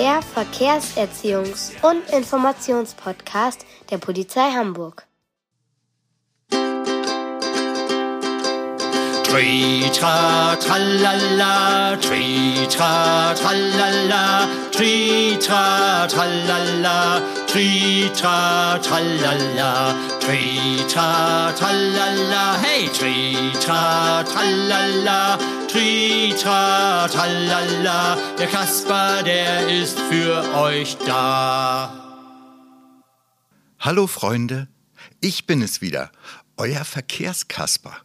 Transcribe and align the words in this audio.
Der 0.00 0.20
Verkehrserziehungs- 0.22 1.72
und 1.82 2.08
Informationspodcast 2.08 3.66
der 3.90 3.98
Polizei 3.98 4.50
Hamburg. 4.50 5.06
Tree-tra, 9.30 10.56
tralala, 10.56 11.96
tree-tra, 12.00 13.32
tralala, 13.32 14.48
tree-tra, 14.72 16.08
tralala, 16.08 17.22
tree-tra, 17.46 18.80
tralala, 18.82 19.94
tree-tra, 20.18 21.52
tralala, 21.54 22.58
hey, 22.60 22.88
tree-tra, 22.88 24.24
tralala, 24.24 25.38
tree-tra, 25.68 27.06
tralala, 27.06 28.18
der 28.36 28.48
Kasper, 28.48 29.22
der 29.22 29.68
ist 29.68 30.00
für 30.10 30.42
euch 30.56 30.98
da. 31.06 31.92
Hallo 33.78 34.08
Freunde, 34.08 34.66
ich 35.20 35.46
bin 35.46 35.62
es 35.62 35.80
wieder, 35.80 36.10
euer 36.56 36.84
Verkehrskasper. 36.84 37.96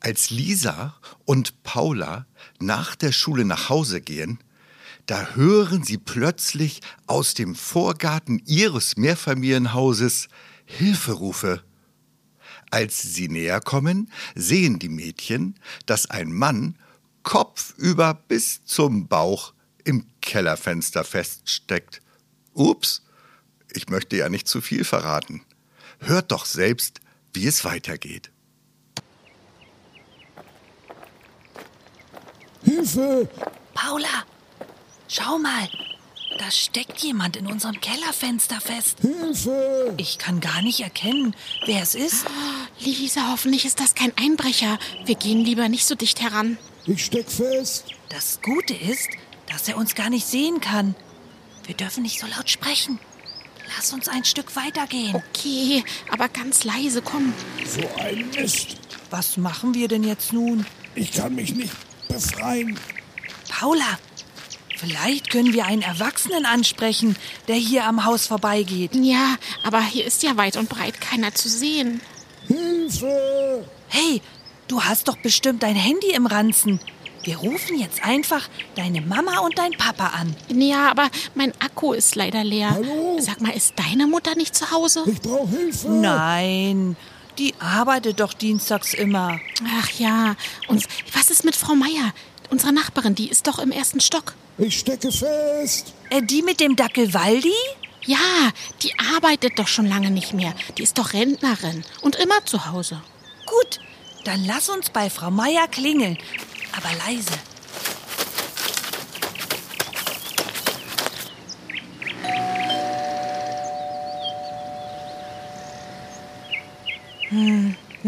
Als 0.00 0.30
Lisa 0.30 0.94
und 1.26 1.62
Paula 1.62 2.26
nach 2.58 2.94
der 2.94 3.12
Schule 3.12 3.44
nach 3.44 3.68
Hause 3.68 4.00
gehen, 4.00 4.38
da 5.06 5.34
hören 5.34 5.84
sie 5.84 5.98
plötzlich 5.98 6.80
aus 7.06 7.34
dem 7.34 7.54
Vorgarten 7.54 8.42
ihres 8.46 8.96
Mehrfamilienhauses 8.96 10.28
Hilferufe. 10.64 11.62
Als 12.70 13.02
sie 13.02 13.28
näher 13.28 13.60
kommen, 13.60 14.10
sehen 14.34 14.78
die 14.78 14.88
Mädchen, 14.88 15.58
dass 15.86 16.08
ein 16.08 16.32
Mann 16.32 16.78
kopfüber 17.22 18.14
bis 18.14 18.64
zum 18.64 19.08
Bauch 19.08 19.52
im 19.84 20.06
Kellerfenster 20.22 21.04
feststeckt. 21.04 22.00
Ups, 22.54 23.02
ich 23.72 23.88
möchte 23.88 24.16
ja 24.16 24.28
nicht 24.28 24.48
zu 24.48 24.60
viel 24.60 24.84
verraten. 24.84 25.42
Hört 25.98 26.32
doch 26.32 26.46
selbst, 26.46 27.00
wie 27.34 27.46
es 27.46 27.64
weitergeht. 27.64 28.30
Hilfe! 32.62 33.28
Paula, 33.74 34.24
schau 35.08 35.38
mal. 35.38 35.68
Da 36.38 36.50
steckt 36.50 37.00
jemand 37.00 37.36
in 37.36 37.46
unserem 37.46 37.80
Kellerfenster 37.80 38.60
fest. 38.60 38.98
Hilfe! 39.00 39.94
Ich 39.96 40.18
kann 40.18 40.40
gar 40.40 40.62
nicht 40.62 40.80
erkennen, 40.80 41.34
wer 41.66 41.82
es 41.82 41.94
ist. 41.94 42.26
Lisa, 42.78 43.30
hoffentlich 43.30 43.64
ist 43.64 43.80
das 43.80 43.94
kein 43.94 44.12
Einbrecher. 44.16 44.78
Wir 45.04 45.16
gehen 45.16 45.44
lieber 45.44 45.68
nicht 45.68 45.86
so 45.86 45.94
dicht 45.94 46.20
heran. 46.22 46.56
Ich 46.86 47.06
steck 47.06 47.30
fest. 47.30 47.86
Das 48.08 48.40
Gute 48.42 48.74
ist, 48.74 49.08
dass 49.50 49.68
er 49.68 49.76
uns 49.76 49.94
gar 49.94 50.10
nicht 50.10 50.26
sehen 50.26 50.60
kann. 50.60 50.94
Wir 51.66 51.74
dürfen 51.74 52.02
nicht 52.02 52.20
so 52.20 52.26
laut 52.26 52.48
sprechen. 52.48 52.98
Lass 53.76 53.92
uns 53.92 54.08
ein 54.08 54.24
Stück 54.24 54.56
weitergehen. 54.56 55.14
Okay, 55.14 55.84
aber 56.10 56.28
ganz 56.28 56.64
leise, 56.64 57.02
komm. 57.02 57.32
So 57.66 57.82
ein 58.02 58.30
Mist. 58.30 58.76
Was 59.10 59.36
machen 59.36 59.74
wir 59.74 59.88
denn 59.88 60.04
jetzt 60.04 60.32
nun? 60.32 60.66
Ich 60.94 61.12
kann 61.12 61.34
mich 61.34 61.54
nicht 61.54 61.72
befreien. 62.12 62.78
Paula, 63.48 63.98
vielleicht 64.76 65.30
können 65.30 65.52
wir 65.52 65.66
einen 65.66 65.82
Erwachsenen 65.82 66.46
ansprechen, 66.46 67.16
der 67.48 67.56
hier 67.56 67.84
am 67.84 68.04
Haus 68.04 68.26
vorbeigeht. 68.26 68.94
Ja, 68.94 69.36
aber 69.64 69.82
hier 69.82 70.04
ist 70.04 70.22
ja 70.22 70.36
weit 70.36 70.56
und 70.56 70.68
breit 70.68 71.00
keiner 71.00 71.34
zu 71.34 71.48
sehen. 71.48 72.00
Hilfe! 72.46 73.66
Hey, 73.88 74.22
du 74.68 74.82
hast 74.82 75.08
doch 75.08 75.16
bestimmt 75.18 75.62
dein 75.62 75.76
Handy 75.76 76.10
im 76.12 76.26
Ranzen. 76.26 76.80
Wir 77.22 77.36
rufen 77.36 77.78
jetzt 77.78 78.02
einfach 78.02 78.48
deine 78.76 79.02
Mama 79.02 79.40
und 79.40 79.58
dein 79.58 79.72
Papa 79.72 80.06
an. 80.18 80.34
Ja, 80.48 80.90
aber 80.90 81.10
mein 81.34 81.52
Akku 81.60 81.92
ist 81.92 82.16
leider 82.16 82.42
leer. 82.44 82.70
Hallo? 82.70 83.18
Sag 83.20 83.42
mal, 83.42 83.50
ist 83.50 83.74
deine 83.76 84.06
Mutter 84.06 84.34
nicht 84.36 84.56
zu 84.56 84.70
Hause? 84.70 85.04
Ich 85.06 85.20
brauche 85.20 85.48
Hilfe. 85.48 85.90
Nein, 85.90 86.96
die 87.38 87.54
arbeitet 87.58 88.20
doch 88.20 88.32
dienstags 88.32 88.94
immer. 88.94 89.40
Ach 89.80 89.90
ja. 89.98 90.36
Und 90.68 90.86
was 91.12 91.30
ist 91.30 91.44
mit 91.44 91.56
Frau 91.56 91.74
Meier? 91.74 92.12
Unsere 92.50 92.72
Nachbarin, 92.72 93.14
die 93.14 93.30
ist 93.30 93.46
doch 93.46 93.58
im 93.58 93.70
ersten 93.70 94.00
Stock. 94.00 94.34
Ich 94.58 94.80
stecke 94.80 95.10
fest. 95.12 95.94
Äh, 96.10 96.22
die 96.22 96.42
mit 96.42 96.60
dem 96.60 96.76
Dackel 96.76 97.14
Waldi? 97.14 97.54
Ja, 98.04 98.18
die 98.82 98.92
arbeitet 99.14 99.58
doch 99.58 99.68
schon 99.68 99.86
lange 99.86 100.10
nicht 100.10 100.32
mehr. 100.32 100.54
Die 100.76 100.82
ist 100.82 100.98
doch 100.98 101.12
Rentnerin 101.12 101.84
und 102.00 102.16
immer 102.16 102.44
zu 102.44 102.66
Hause. 102.66 103.00
Gut, 103.46 103.80
dann 104.24 104.44
lass 104.44 104.68
uns 104.68 104.90
bei 104.90 105.10
Frau 105.10 105.30
Meier 105.30 105.68
klingeln. 105.68 106.18
Aber 106.76 106.88
leise. 107.06 107.32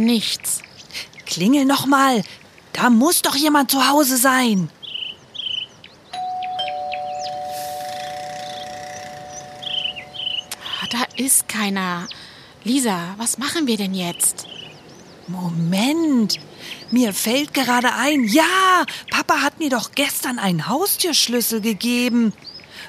Nichts. 0.03 0.63
Klingel 1.27 1.65
noch 1.65 1.87
mal. 1.87 2.25
Da 2.73 2.91
muss 2.91 3.23
doch 3.23 3.37
jemand 3.37 3.71
zu 3.71 3.89
Hause 3.89 4.17
sein. 4.17 4.69
Ah, 10.83 10.87
Da 10.91 11.05
ist 11.17 11.49
keiner. 11.49 12.09
Lisa, 12.65 13.15
was 13.17 13.39
machen 13.39 13.67
wir 13.67 13.77
denn 13.77 13.95
jetzt? 13.95 14.47
Moment, 15.29 16.41
mir 16.91 17.13
fällt 17.13 17.55
gerade 17.55 17.93
ein. 17.95 18.25
Ja, 18.25 18.85
Papa 19.11 19.41
hat 19.41 19.61
mir 19.61 19.71
doch 19.71 19.93
gestern 19.95 20.39
einen 20.41 20.69
Haustürschlüssel 20.69 21.61
gegeben. 21.61 22.33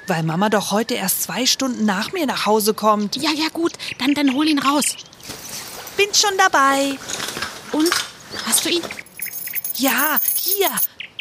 Weil 0.08 0.24
Mama 0.24 0.50
doch 0.50 0.72
heute 0.72 0.96
erst 0.96 1.24
zwei 1.24 1.46
Stunden 1.46 1.86
nach 1.86 2.12
mir 2.12 2.26
nach 2.26 2.46
Hause 2.48 2.74
kommt. 2.74 3.16
Ja, 3.18 3.32
ja, 3.32 3.48
gut, 3.54 3.74
dann, 4.00 4.16
dann 4.16 4.34
hol 4.34 4.48
ihn 4.48 4.60
raus. 4.60 4.96
Bin 6.04 6.14
schon 6.14 6.38
dabei. 6.38 7.00
Und? 7.72 7.90
Hast 8.46 8.66
du 8.66 8.70
ihn? 8.70 8.82
Ja, 9.76 10.18
hier. 10.36 10.70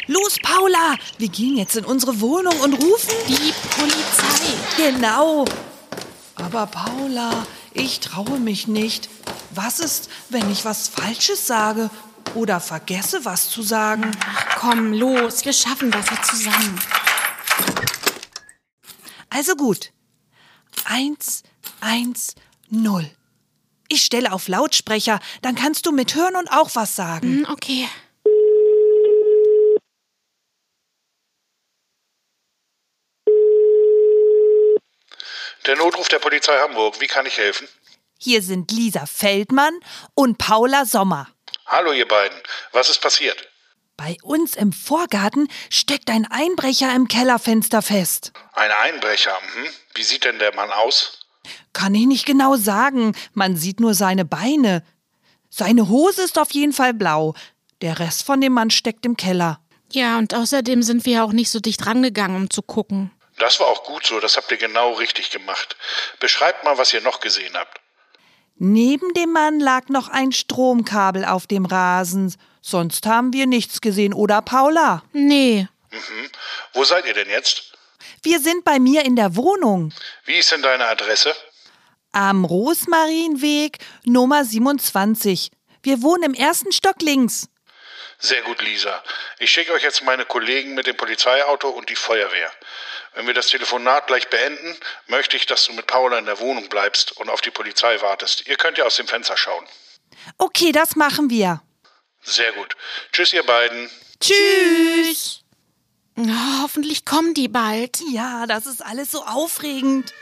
Los, 0.07 0.35
Paula. 0.43 0.95
Wir 1.17 1.29
gehen 1.29 1.55
jetzt 1.55 1.77
in 1.77 1.85
unsere 1.85 2.19
Wohnung 2.19 2.59
und 2.59 2.73
rufen. 2.73 3.15
Die 3.29 3.53
Polizei. 3.79 4.53
Genau. 4.75 5.45
Aber 6.35 6.67
Paula, 6.67 7.47
ich 7.71 8.01
traue 8.01 8.39
mich 8.39 8.67
nicht. 8.67 9.09
Was 9.51 9.79
ist, 9.79 10.09
wenn 10.27 10.51
ich 10.51 10.65
was 10.65 10.89
Falsches 10.89 11.47
sage 11.47 11.89
oder 12.35 12.59
vergesse, 12.59 13.23
was 13.23 13.49
zu 13.49 13.61
sagen? 13.61 14.11
Ach 14.35 14.57
komm, 14.57 14.91
los, 14.91 15.45
wir 15.45 15.53
schaffen 15.53 15.91
das 15.91 16.09
jetzt 16.09 16.29
zusammen. 16.29 16.77
Also 19.29 19.55
gut. 19.55 19.93
Eins, 20.83 21.43
eins, 21.79 22.35
null. 22.69 23.09
Ich 23.93 24.05
stelle 24.05 24.31
auf 24.33 24.47
Lautsprecher, 24.47 25.19
dann 25.43 25.53
kannst 25.53 25.85
du 25.85 25.91
mithören 25.91 26.35
und 26.35 26.47
auch 26.47 26.71
was 26.73 26.95
sagen. 26.95 27.45
Hm, 27.45 27.47
okay. 27.51 27.87
Der 35.67 35.75
Notruf 35.75 36.07
der 36.07 36.17
Polizei 36.17 36.57
Hamburg. 36.57 36.99
Wie 37.01 37.05
kann 37.05 37.27
ich 37.27 37.37
helfen? 37.37 37.67
Hier 38.17 38.41
sind 38.41 38.71
Lisa 38.71 39.05
Feldmann 39.05 39.79
und 40.15 40.39
Paula 40.39 40.85
Sommer. 40.85 41.29
Hallo, 41.67 41.91
ihr 41.91 42.07
beiden. 42.07 42.41
Was 42.71 42.89
ist 42.89 42.99
passiert? 42.99 43.47
Bei 43.95 44.17
uns 44.23 44.55
im 44.55 44.73
Vorgarten 44.73 45.47
steckt 45.69 46.09
ein 46.09 46.25
Einbrecher 46.31 46.95
im 46.95 47.07
Kellerfenster 47.07 47.83
fest. 47.83 48.31
Ein 48.53 48.71
Einbrecher. 48.71 49.37
Mhm. 49.55 49.69
Wie 49.93 50.03
sieht 50.03 50.23
denn 50.23 50.39
der 50.39 50.55
Mann 50.55 50.71
aus? 50.71 51.22
Kann 51.73 51.95
ich 51.95 52.05
nicht 52.05 52.25
genau 52.25 52.55
sagen, 52.55 53.15
man 53.33 53.57
sieht 53.57 53.79
nur 53.79 53.93
seine 53.93 54.25
Beine. 54.25 54.83
Seine 55.49 55.89
Hose 55.89 56.23
ist 56.23 56.39
auf 56.39 56.51
jeden 56.51 56.73
Fall 56.73 56.93
blau. 56.93 57.33
Der 57.81 57.99
Rest 57.99 58.23
von 58.23 58.41
dem 58.41 58.53
Mann 58.53 58.69
steckt 58.69 59.05
im 59.05 59.17
Keller. 59.17 59.59
Ja, 59.91 60.17
und 60.17 60.33
außerdem 60.33 60.81
sind 60.81 61.05
wir 61.05 61.13
ja 61.13 61.23
auch 61.23 61.33
nicht 61.33 61.51
so 61.51 61.59
dicht 61.59 61.85
rangegangen, 61.85 62.37
um 62.37 62.49
zu 62.49 62.61
gucken. 62.61 63.11
Das 63.37 63.59
war 63.59 63.67
auch 63.67 63.83
gut 63.83 64.05
so. 64.05 64.19
Das 64.19 64.37
habt 64.37 64.49
ihr 64.51 64.57
genau 64.57 64.93
richtig 64.93 65.31
gemacht. 65.31 65.75
Beschreibt 66.19 66.63
mal, 66.63 66.77
was 66.77 66.93
ihr 66.93 67.01
noch 67.01 67.19
gesehen 67.19 67.53
habt. 67.55 67.79
Neben 68.55 69.13
dem 69.13 69.31
Mann 69.31 69.59
lag 69.59 69.89
noch 69.89 70.09
ein 70.09 70.31
Stromkabel 70.31 71.25
auf 71.25 71.47
dem 71.47 71.65
Rasen. 71.65 72.33
Sonst 72.61 73.05
haben 73.05 73.33
wir 73.33 73.45
nichts 73.45 73.81
gesehen, 73.81 74.13
oder 74.13 74.41
Paula? 74.41 75.03
Nee. 75.11 75.67
Wo 76.73 76.83
seid 76.83 77.05
ihr 77.05 77.13
denn 77.13 77.29
jetzt? 77.29 77.73
Wir 78.21 78.39
sind 78.39 78.63
bei 78.63 78.79
mir 78.79 79.03
in 79.03 79.15
der 79.15 79.35
Wohnung. 79.35 79.93
Wie 80.25 80.35
ist 80.35 80.51
denn 80.51 80.61
deine 80.61 80.85
Adresse? 80.85 81.35
Am 82.15 82.45
Rosmarinweg 82.45 83.79
Nummer 84.05 84.45
27. 84.45 85.49
Wir 85.81 86.03
wohnen 86.03 86.23
im 86.23 86.33
ersten 86.35 86.71
Stock 86.71 87.01
links. 87.01 87.49
Sehr 88.19 88.43
gut, 88.43 88.61
Lisa. 88.61 89.03
Ich 89.39 89.49
schicke 89.49 89.73
euch 89.73 89.81
jetzt 89.81 90.03
meine 90.03 90.23
Kollegen 90.23 90.75
mit 90.75 90.85
dem 90.85 90.95
Polizeiauto 90.95 91.69
und 91.69 91.89
die 91.89 91.95
Feuerwehr. 91.95 92.51
Wenn 93.15 93.25
wir 93.25 93.33
das 93.33 93.47
Telefonat 93.47 94.05
gleich 94.05 94.29
beenden, 94.29 94.77
möchte 95.07 95.37
ich, 95.37 95.47
dass 95.47 95.65
du 95.65 95.73
mit 95.73 95.87
Paula 95.87 96.19
in 96.19 96.25
der 96.25 96.39
Wohnung 96.39 96.69
bleibst 96.69 97.17
und 97.17 97.29
auf 97.29 97.41
die 97.41 97.49
Polizei 97.49 97.99
wartest. 98.01 98.47
Ihr 98.47 98.57
könnt 98.57 98.77
ja 98.77 98.85
aus 98.85 98.95
dem 98.95 99.07
Fenster 99.07 99.35
schauen. 99.35 99.65
Okay, 100.37 100.71
das 100.71 100.95
machen 100.95 101.31
wir. 101.31 101.63
Sehr 102.21 102.51
gut. 102.53 102.75
Tschüss, 103.11 103.33
ihr 103.33 103.43
beiden. 103.43 103.89
Tschüss. 104.19 105.41
Oh, 106.15 106.61
hoffentlich 106.61 107.05
kommen 107.05 107.33
die 107.33 107.47
bald. 107.47 108.01
Ja, 108.11 108.45
das 108.45 108.67
ist 108.67 108.85
alles 108.85 109.09
so 109.09 109.23
aufregend. 109.23 110.13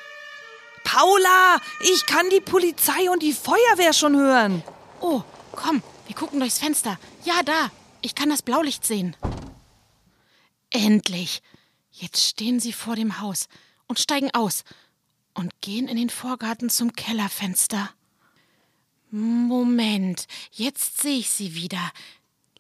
Paula, 0.92 1.62
ich 1.80 2.06
kann 2.06 2.30
die 2.30 2.42
Polizei 2.42 3.10
und 3.10 3.24
die 3.24 3.32
Feuerwehr 3.32 3.94
schon 3.94 4.14
hören. 4.14 4.62
Oh, 5.00 5.24
komm, 5.54 5.82
wir 6.06 6.16
gucken 6.16 6.42
durchs 6.42 6.60
Fenster. 6.60 7.00
Ja, 7.24 7.44
da. 7.44 7.72
Ich 8.02 8.14
kann 8.14 8.30
das 8.30 8.42
Blaulicht 8.42 8.86
sehen. 8.86 9.16
Endlich. 10.70 11.42
Jetzt 11.92 12.28
stehen 12.28 12.60
sie 12.60 12.74
vor 12.74 12.98
dem 12.98 13.22
Haus 13.22 13.48
und 13.88 14.00
steigen 14.00 14.32
aus 14.34 14.66
und 15.34 15.62
gehen 15.62 15.88
in 15.88 15.96
den 15.96 16.10
Vorgarten 16.10 16.70
zum 16.70 16.92
Kellerfenster. 16.92 17.90
Moment, 19.12 20.28
jetzt 20.52 21.02
sehe 21.02 21.20
ich 21.20 21.30
sie 21.30 21.56
wieder. 21.56 21.92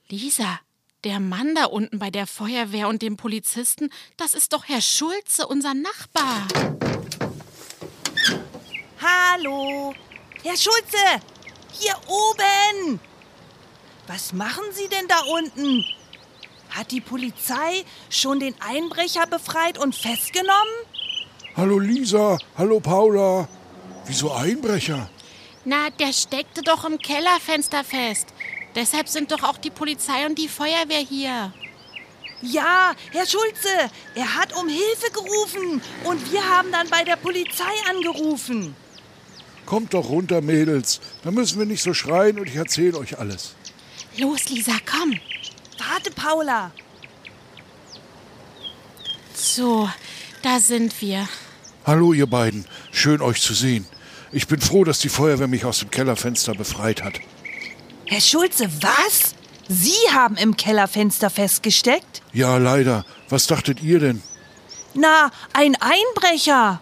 Lisa, 0.07 0.61
der 1.03 1.19
Mann 1.19 1.53
da 1.53 1.65
unten 1.65 1.99
bei 1.99 2.11
der 2.11 2.27
Feuerwehr 2.27 2.87
und 2.87 3.01
dem 3.01 3.17
Polizisten, 3.17 3.89
das 4.15 4.35
ist 4.35 4.53
doch 4.53 4.69
Herr 4.69 4.81
Schulze, 4.81 5.47
unser 5.47 5.73
Nachbar. 5.73 6.47
Hallo, 9.33 9.93
Herr 10.43 10.57
Schulze, 10.57 10.97
hier 11.71 11.95
oben. 12.07 12.99
Was 14.07 14.33
machen 14.33 14.63
Sie 14.71 14.89
denn 14.89 15.07
da 15.07 15.21
unten? 15.21 15.85
Hat 16.71 16.91
die 16.91 16.99
Polizei 16.99 17.85
schon 18.09 18.41
den 18.41 18.55
Einbrecher 18.59 19.27
befreit 19.27 19.77
und 19.77 19.95
festgenommen? 19.95 20.73
Hallo 21.55 21.79
Lisa, 21.79 22.37
hallo 22.57 22.81
Paula. 22.81 23.47
Wieso 24.05 24.33
Einbrecher? 24.33 25.09
Na, 25.63 25.89
der 25.91 26.11
steckte 26.11 26.61
doch 26.61 26.83
im 26.83 26.97
Kellerfenster 26.97 27.85
fest. 27.85 28.27
Deshalb 28.75 29.07
sind 29.07 29.31
doch 29.31 29.43
auch 29.43 29.57
die 29.57 29.69
Polizei 29.69 30.25
und 30.25 30.37
die 30.37 30.49
Feuerwehr 30.49 31.05
hier. 31.07 31.53
Ja, 32.41 32.93
Herr 33.11 33.25
Schulze, 33.25 33.91
er 34.15 34.35
hat 34.35 34.53
um 34.57 34.67
Hilfe 34.67 35.11
gerufen 35.13 35.81
und 36.03 36.31
wir 36.33 36.43
haben 36.49 36.71
dann 36.71 36.89
bei 36.89 37.03
der 37.03 37.15
Polizei 37.15 37.71
angerufen. 37.89 38.75
Kommt 39.65 39.93
doch 39.93 40.09
runter, 40.09 40.41
Mädels. 40.41 40.99
Da 41.23 41.31
müssen 41.31 41.59
wir 41.59 41.65
nicht 41.65 41.81
so 41.83 41.93
schreien 41.93 42.39
und 42.39 42.47
ich 42.47 42.55
erzähle 42.55 42.97
euch 42.97 43.19
alles. 43.19 43.55
Los, 44.17 44.49
Lisa, 44.49 44.73
komm. 44.85 45.17
Warte, 45.77 46.11
Paula. 46.11 46.71
So, 49.33 49.89
da 50.41 50.59
sind 50.59 51.01
wir. 51.01 51.27
Hallo, 51.85 52.13
ihr 52.13 52.27
beiden. 52.27 52.65
Schön, 52.91 53.21
euch 53.21 53.41
zu 53.41 53.53
sehen. 53.53 53.85
Ich 54.31 54.47
bin 54.47 54.61
froh, 54.61 54.83
dass 54.83 54.99
die 54.99 55.09
Feuerwehr 55.09 55.47
mich 55.47 55.65
aus 55.65 55.79
dem 55.79 55.89
Kellerfenster 55.89 56.53
befreit 56.53 57.03
hat. 57.03 57.19
Herr 58.05 58.21
Schulze, 58.21 58.69
was? 58.81 59.35
Sie 59.67 60.13
haben 60.13 60.35
im 60.37 60.57
Kellerfenster 60.57 61.29
festgesteckt? 61.29 62.21
Ja, 62.33 62.57
leider. 62.57 63.05
Was 63.29 63.47
dachtet 63.47 63.81
ihr 63.81 63.99
denn? 63.99 64.21
Na, 64.93 65.31
ein 65.53 65.75
Einbrecher. 65.75 66.81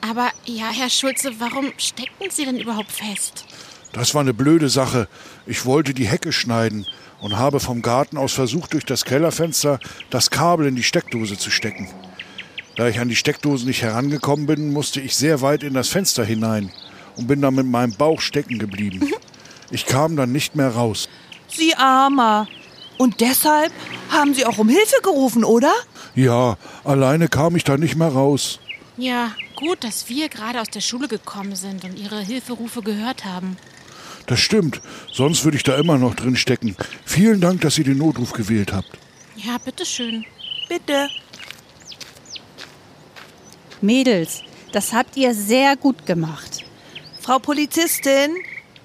Aber 0.00 0.30
ja, 0.46 0.70
Herr 0.70 0.90
Schulze, 0.90 1.32
warum 1.38 1.72
stecken 1.76 2.30
Sie 2.30 2.44
denn 2.44 2.58
überhaupt 2.58 2.90
fest? 2.90 3.44
Das 3.92 4.14
war 4.14 4.20
eine 4.20 4.34
blöde 4.34 4.68
Sache. 4.68 5.08
Ich 5.46 5.66
wollte 5.66 5.94
die 5.94 6.06
Hecke 6.06 6.32
schneiden 6.32 6.86
und 7.20 7.36
habe 7.36 7.60
vom 7.60 7.82
Garten 7.82 8.16
aus 8.16 8.32
versucht, 8.32 8.72
durch 8.72 8.84
das 8.84 9.04
Kellerfenster 9.04 9.78
das 10.08 10.30
Kabel 10.30 10.66
in 10.66 10.76
die 10.76 10.82
Steckdose 10.82 11.36
zu 11.36 11.50
stecken. 11.50 11.88
Da 12.76 12.88
ich 12.88 13.00
an 13.00 13.08
die 13.08 13.16
Steckdose 13.16 13.66
nicht 13.66 13.82
herangekommen 13.82 14.46
bin, 14.46 14.72
musste 14.72 15.00
ich 15.00 15.16
sehr 15.16 15.42
weit 15.42 15.62
in 15.62 15.74
das 15.74 15.88
Fenster 15.88 16.24
hinein 16.24 16.70
und 17.16 17.26
bin 17.26 17.42
dann 17.42 17.54
mit 17.54 17.66
meinem 17.66 17.92
Bauch 17.92 18.20
stecken 18.20 18.58
geblieben. 18.58 19.12
Ich 19.70 19.86
kam 19.86 20.16
dann 20.16 20.32
nicht 20.32 20.56
mehr 20.56 20.70
raus. 20.70 21.08
Sie 21.48 21.74
armer. 21.74 22.48
Und 22.96 23.20
deshalb 23.20 23.72
haben 24.10 24.34
Sie 24.34 24.46
auch 24.46 24.58
um 24.58 24.68
Hilfe 24.68 25.00
gerufen, 25.02 25.44
oder? 25.44 25.72
Ja, 26.14 26.56
alleine 26.84 27.28
kam 27.28 27.56
ich 27.56 27.64
da 27.64 27.76
nicht 27.76 27.96
mehr 27.96 28.08
raus. 28.08 28.60
Ja, 29.00 29.32
gut, 29.56 29.82
dass 29.82 30.10
wir 30.10 30.28
gerade 30.28 30.60
aus 30.60 30.68
der 30.68 30.82
Schule 30.82 31.08
gekommen 31.08 31.56
sind 31.56 31.84
und 31.84 31.98
Ihre 31.98 32.20
Hilferufe 32.20 32.82
gehört 32.82 33.24
haben. 33.24 33.56
Das 34.26 34.40
stimmt, 34.40 34.82
sonst 35.10 35.42
würde 35.42 35.56
ich 35.56 35.62
da 35.62 35.76
immer 35.76 35.96
noch 35.96 36.14
drin 36.14 36.36
stecken. 36.36 36.76
Vielen 37.06 37.40
Dank, 37.40 37.62
dass 37.62 37.78
ihr 37.78 37.84
den 37.84 37.96
Notruf 37.96 38.34
gewählt 38.34 38.74
habt. 38.74 38.90
Ja, 39.36 39.56
bitteschön. 39.56 40.26
Bitte. 40.68 41.08
Mädels, 43.80 44.42
das 44.72 44.92
habt 44.92 45.16
ihr 45.16 45.34
sehr 45.34 45.76
gut 45.76 46.04
gemacht. 46.04 46.62
Frau 47.22 47.38
Polizistin, 47.38 48.36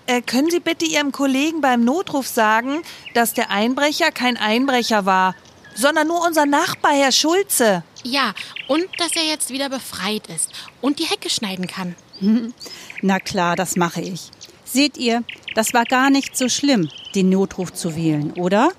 äh, 0.08 0.22
können 0.22 0.50
Sie 0.50 0.62
bitte 0.62 0.86
Ihrem 0.86 1.12
Kollegen 1.12 1.60
beim 1.60 1.84
Notruf 1.84 2.26
sagen, 2.28 2.84
dass 3.14 3.34
der 3.34 3.52
Einbrecher 3.52 4.12
kein 4.12 4.38
Einbrecher 4.38 5.06
war, 5.06 5.36
sondern 5.76 6.08
nur 6.08 6.26
unser 6.26 6.46
Nachbar, 6.46 6.94
Herr 6.94 7.12
Schulze? 7.12 7.84
Ja, 8.08 8.36
und 8.68 8.86
dass 9.00 9.16
er 9.16 9.24
jetzt 9.24 9.50
wieder 9.50 9.68
befreit 9.68 10.28
ist 10.28 10.52
und 10.80 11.00
die 11.00 11.06
Hecke 11.06 11.28
schneiden 11.28 11.66
kann. 11.66 11.96
Na 13.02 13.20
klar, 13.20 13.56
das 13.56 13.78
mache 13.78 14.02
ich. 14.02 14.30
Seht 14.64 14.98
ihr, 14.98 15.24
das 15.56 15.74
war 15.74 15.86
gar 15.86 16.12
nicht 16.12 16.38
so 16.38 16.48
schlimm, 16.48 16.90
den 17.16 17.30
Notruf 17.30 17.74
zu 17.74 17.96
wählen, 17.96 18.32
oder? 18.34 18.72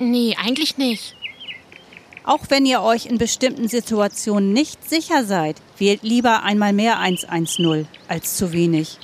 Nee, 0.00 0.34
eigentlich 0.36 0.78
nicht. 0.78 1.14
Auch 2.24 2.46
wenn 2.48 2.66
ihr 2.66 2.82
euch 2.82 3.06
in 3.06 3.18
bestimmten 3.18 3.68
Situationen 3.68 4.52
nicht 4.52 4.88
sicher 4.88 5.24
seid, 5.24 5.56
wählt 5.78 6.02
lieber 6.02 6.42
einmal 6.42 6.72
mehr 6.72 6.98
110 6.98 7.86
als 8.08 8.36
zu 8.36 8.52
wenig. 8.52 8.98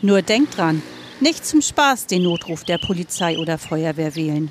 Nur 0.00 0.22
denkt 0.22 0.56
dran, 0.56 0.82
nicht 1.20 1.46
zum 1.46 1.62
Spaß 1.62 2.08
den 2.08 2.24
Notruf 2.24 2.64
der 2.64 2.78
Polizei 2.78 3.38
oder 3.38 3.56
Feuerwehr 3.58 4.16
wählen. 4.16 4.50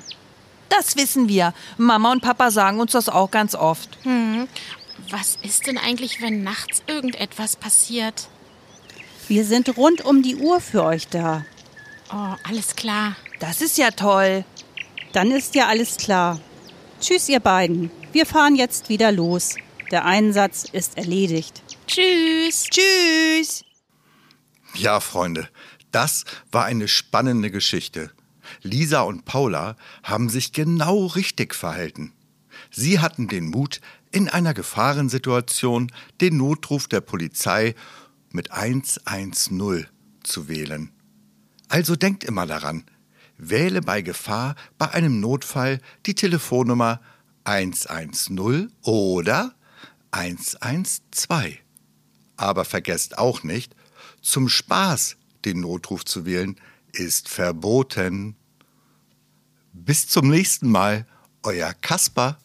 Das 0.76 0.96
wissen 0.96 1.28
wir. 1.28 1.52
Mama 1.76 2.12
und 2.12 2.22
Papa 2.22 2.50
sagen 2.50 2.80
uns 2.80 2.92
das 2.92 3.08
auch 3.08 3.30
ganz 3.30 3.54
oft. 3.54 3.98
Was 5.10 5.36
ist 5.42 5.66
denn 5.66 5.76
eigentlich, 5.76 6.22
wenn 6.22 6.42
nachts 6.42 6.82
irgendetwas 6.86 7.56
passiert? 7.56 8.28
Wir 9.28 9.44
sind 9.44 9.76
rund 9.76 10.02
um 10.04 10.22
die 10.22 10.36
Uhr 10.36 10.60
für 10.60 10.82
euch 10.82 11.08
da. 11.08 11.44
Oh, 12.10 12.34
alles 12.48 12.74
klar. 12.74 13.16
Das 13.38 13.60
ist 13.60 13.76
ja 13.76 13.90
toll. 13.90 14.44
Dann 15.12 15.30
ist 15.30 15.54
ja 15.54 15.66
alles 15.68 15.98
klar. 15.98 16.40
Tschüss, 17.00 17.28
ihr 17.28 17.40
beiden. 17.40 17.90
Wir 18.12 18.24
fahren 18.24 18.56
jetzt 18.56 18.88
wieder 18.88 19.12
los. 19.12 19.56
Der 19.90 20.06
Einsatz 20.06 20.64
ist 20.64 20.96
erledigt. 20.96 21.62
Tschüss. 21.86 22.64
Tschüss. 22.70 23.64
Ja, 24.74 25.00
Freunde, 25.00 25.50
das 25.90 26.24
war 26.50 26.64
eine 26.64 26.88
spannende 26.88 27.50
Geschichte. 27.50 28.10
Lisa 28.62 29.02
und 29.02 29.24
Paula 29.24 29.76
haben 30.02 30.28
sich 30.28 30.52
genau 30.52 31.06
richtig 31.06 31.54
verhalten. 31.54 32.12
Sie 32.70 33.00
hatten 33.00 33.28
den 33.28 33.48
Mut, 33.48 33.80
in 34.10 34.28
einer 34.28 34.52
Gefahrensituation 34.52 35.90
den 36.20 36.36
Notruf 36.36 36.86
der 36.86 37.00
Polizei 37.00 37.74
mit 38.30 38.50
110 38.50 39.32
zu 40.22 40.48
wählen. 40.48 40.92
Also 41.68 41.96
denkt 41.96 42.22
immer 42.22 42.46
daran, 42.46 42.84
wähle 43.38 43.80
bei 43.80 44.02
Gefahr 44.02 44.54
bei 44.78 44.90
einem 44.90 45.20
Notfall 45.20 45.80
die 46.04 46.14
Telefonnummer 46.14 47.00
110 47.44 48.70
oder 48.82 49.54
112. 50.10 51.58
Aber 52.36 52.64
vergesst 52.64 53.18
auch 53.18 53.42
nicht, 53.42 53.74
zum 54.20 54.48
Spaß 54.48 55.16
den 55.44 55.60
Notruf 55.60 56.04
zu 56.04 56.26
wählen 56.26 56.56
ist 56.92 57.28
verboten. 57.28 58.36
Bis 59.74 60.06
zum 60.06 60.28
nächsten 60.28 60.70
Mal, 60.70 61.06
euer 61.42 61.72
Kasper. 61.72 62.38